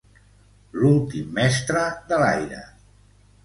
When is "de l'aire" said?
2.11-2.67